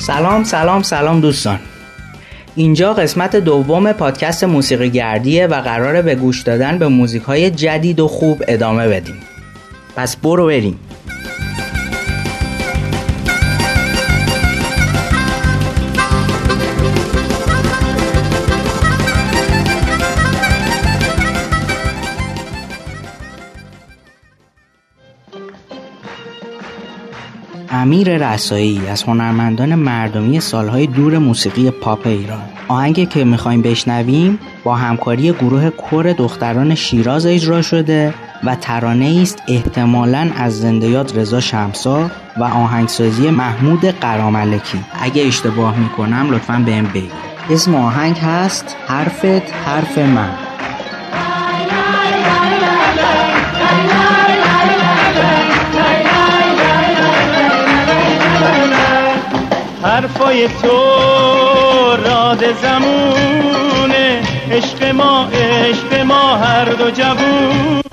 سلام 0.00 0.44
سلام 0.44 0.82
سلام 0.82 1.20
دوستان. 1.20 1.58
اینجا 2.54 2.94
قسمت 2.94 3.36
دوم 3.36 3.92
پادکست 3.92 4.44
موسیقی 4.44 4.90
گردیه 4.90 5.46
و 5.46 5.60
قراره 5.60 6.02
به 6.02 6.14
گوش 6.14 6.42
دادن 6.42 6.78
به 6.78 6.88
موزیک 6.88 7.22
های 7.22 7.50
جدید 7.50 8.00
و 8.00 8.08
خوب 8.08 8.42
ادامه 8.48 8.88
بدیم. 8.88 9.14
پس 9.96 10.16
برو 10.16 10.46
بریم. 10.46 10.78
امیر 27.72 28.32
رسایی 28.32 28.86
از 28.86 29.02
هنرمندان 29.02 29.74
مردمی 29.74 30.40
سالهای 30.40 30.86
دور 30.86 31.18
موسیقی 31.18 31.70
پاپ 31.70 32.06
ایران. 32.06 32.42
آهنگی 32.68 33.06
که 33.06 33.24
می‌خوایم 33.24 33.62
بشنویم 33.62 34.38
با 34.64 34.76
همکاری 34.76 35.32
گروه 35.32 35.70
کور 35.70 36.12
دختران 36.12 36.74
شیراز 36.74 37.26
اجرا 37.26 37.62
شده 37.62 38.14
و 38.44 38.54
ترانه 38.54 39.18
است 39.22 39.42
احتمالا 39.48 40.30
از 40.36 40.60
زندیات 40.60 41.16
رضا 41.16 41.40
شمسا 41.40 42.10
و 42.36 42.44
آهنگسازی 42.44 43.30
محمود 43.30 43.84
قراملکی. 43.84 44.78
اگه 45.00 45.26
اشتباه 45.26 45.78
می‌کنم 45.78 46.30
لطفا 46.30 46.62
بهم 46.66 46.84
بگید 46.84 47.12
اسم 47.50 47.74
آهنگ 47.74 48.16
هست 48.16 48.76
حرفت 48.88 49.54
حرف 49.66 49.98
من. 49.98 50.30
حرفای 60.30 60.48
تو 60.48 60.76
راد 62.08 62.44
زمونه 62.62 64.22
عشق 64.50 64.84
ما 64.84 65.28
عشق 65.32 66.00
ما 66.00 66.36
هر 66.36 66.64
دو 66.64 66.90
جوونه 66.90 67.89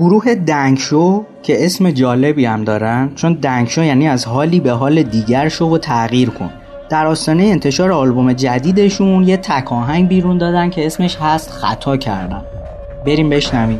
گروه 0.00 0.34
دنگشو 0.34 1.24
که 1.42 1.64
اسم 1.64 1.90
جالبی 1.90 2.46
هم 2.46 2.64
دارن 2.64 3.10
چون 3.14 3.32
دنگشو 3.32 3.82
یعنی 3.84 4.08
از 4.08 4.26
حالی 4.26 4.60
به 4.60 4.72
حال 4.72 5.02
دیگر 5.02 5.48
شو 5.48 5.64
و 5.64 5.78
تغییر 5.78 6.30
کن. 6.30 6.50
در 6.88 7.06
آستانه 7.06 7.42
انتشار 7.42 7.92
آلبوم 7.92 8.32
جدیدشون 8.32 9.22
یه 9.22 9.36
تک 9.36 9.72
آهنگ 9.72 10.08
بیرون 10.08 10.38
دادن 10.38 10.70
که 10.70 10.86
اسمش 10.86 11.16
هست 11.16 11.50
خطا 11.50 11.96
کردم 11.96 12.42
بریم 13.06 13.30
بشنویم. 13.30 13.78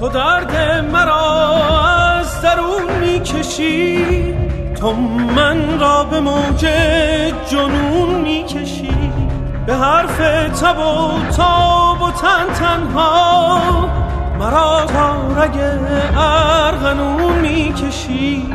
تو 0.00 0.08
درد 0.08 0.56
مرا 0.92 1.56
از 2.18 2.42
درون 2.42 2.98
می‌کشی 3.00 4.04
تو 4.74 4.92
من 5.36 5.80
را 5.80 6.04
به 6.04 6.20
موج 6.20 6.66
جنون 7.50 8.20
می‌کشی. 8.20 8.88
به 9.66 9.74
حرف 9.74 10.18
تب 10.60 10.78
و 10.78 11.32
تاب 11.36 12.02
و 12.02 12.10
تن 12.10 12.54
تنها 12.54 13.60
مرا 14.38 14.86
تارگ 14.86 15.58
ارغنون 16.16 17.38
می‌کشی. 17.38 18.46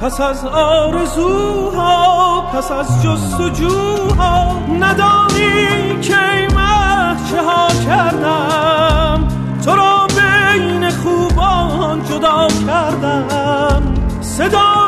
پس 0.00 0.20
از 0.20 0.44
آرزوها 0.46 2.40
پس 2.40 2.70
از 2.70 3.02
جستجوها 3.02 4.52
ندانی 4.80 6.00
که 6.02 6.16
مه 6.56 7.16
چه 7.30 7.42
ها 7.42 7.68
کردم. 7.86 9.28
تو 9.64 9.74
را 9.74 10.06
بین 10.06 10.90
خوبان 10.90 12.04
جدا 12.04 12.48
کردم. 12.66 13.82
صدا 14.20 14.83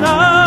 خطا 0.00 0.39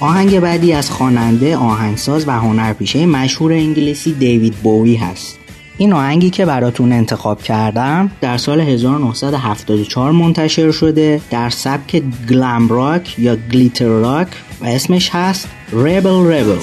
آهنگ 0.00 0.40
بعدی 0.40 0.72
از 0.72 0.90
خواننده، 0.90 1.56
آهنگساز 1.56 2.28
و 2.28 2.30
هنرپیشه 2.30 3.06
مشهور 3.06 3.52
انگلیسی 3.52 4.12
دیوید 4.12 4.54
بووی 4.54 4.96
هست. 4.96 5.38
این 5.78 5.92
آهنگی 5.92 6.30
که 6.30 6.46
براتون 6.46 6.92
انتخاب 6.92 7.42
کردم 7.42 8.10
در 8.20 8.36
سال 8.36 8.60
1974 8.60 10.12
منتشر 10.12 10.70
شده 10.70 11.20
در 11.30 11.50
سبک 11.50 12.02
گلم 12.30 12.68
راک 12.68 13.18
یا 13.18 13.36
گلیتر 13.36 13.84
راک 13.84 14.28
و 14.60 14.66
اسمش 14.66 15.10
هست 15.10 15.48
ریبل 15.72 16.32
ریبل 16.32 16.58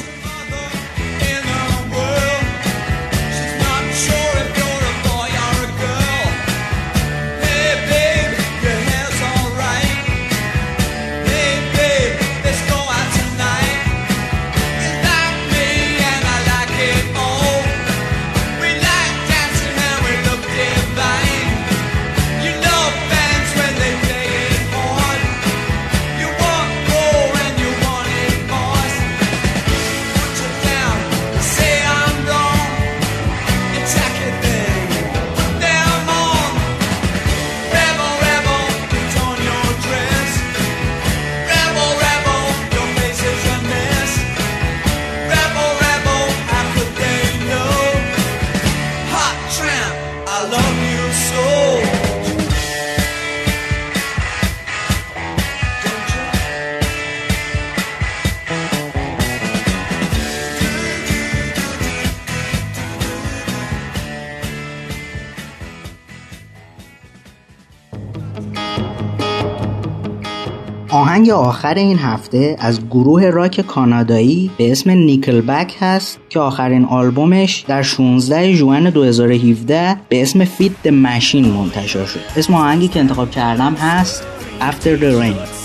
آهنگ 70.93 71.29
آخر 71.29 71.73
این 71.73 71.99
هفته 71.99 72.55
از 72.59 72.89
گروه 72.89 73.29
راک 73.29 73.61
کانادایی 73.61 74.51
به 74.57 74.71
اسم 74.71 74.91
نیکل 74.91 75.41
بک 75.41 75.75
هست 75.79 76.19
که 76.29 76.39
آخرین 76.39 76.85
آلبومش 76.85 77.65
در 77.67 77.81
16 77.81 78.53
جوان 78.53 78.89
2017 78.89 79.97
به 80.09 80.21
اسم 80.21 80.45
فیت 80.45 80.71
د 80.83 80.87
ماشین 80.87 81.45
منتشر 81.45 82.05
شد. 82.05 82.19
اسم 82.35 82.53
آهنگی 82.53 82.87
که 82.87 82.99
انتخاب 82.99 83.31
کردم 83.31 83.73
هست 83.73 84.23
After 84.61 84.97
the 84.97 85.11
Rain. 85.19 85.63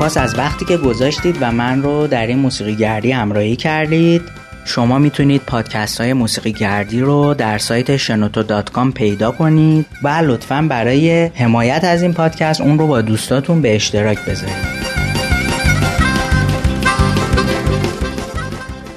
سپاس 0.00 0.16
از 0.16 0.38
وقتی 0.38 0.64
که 0.64 0.76
گذاشتید 0.76 1.36
و 1.40 1.52
من 1.52 1.82
رو 1.82 2.06
در 2.06 2.26
این 2.26 2.38
موسیقی 2.38 2.76
گردی 2.76 3.12
همراهی 3.12 3.56
کردید. 3.56 4.22
شما 4.64 4.98
می‌تونید 4.98 5.42
پادکست 5.46 6.00
های 6.00 6.12
موسیقی 6.12 6.52
گردی 6.52 7.00
رو 7.00 7.34
در 7.34 7.58
سایت 7.58 7.96
شنوتو 7.96 8.42
dot 8.42 8.70
com 8.70 8.92
پیدا 8.92 9.30
کنید 9.30 9.86
و 10.02 10.08
لطفا 10.08 10.66
برای 10.68 11.26
حمایت 11.26 11.84
از 11.84 12.02
این 12.02 12.12
پادکست 12.12 12.60
اون 12.60 12.78
رو 12.78 12.86
با 12.86 13.00
دوستاتون 13.00 13.62
به 13.62 13.74
اشتراک 13.74 14.18
بذارید. 14.24 14.56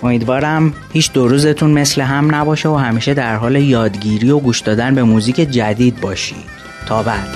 امیدوارم 0.04 0.74
هیچ 0.94 1.12
دو 1.12 1.28
روزتون 1.28 1.72
مثل 1.72 2.02
هم 2.02 2.36
نباشه 2.36 2.70
و 2.70 2.76
همیشه 2.76 3.14
در 3.14 3.36
حال 3.36 3.56
یادگیری 3.56 4.32
و 4.32 4.40
گوش 4.40 4.60
دادن 4.60 4.96
به 4.96 5.04
موزیک 5.04 5.36
جدید 5.36 6.02
باشید. 6.02 6.54
تا 6.88 7.04
بعد. 7.04 7.28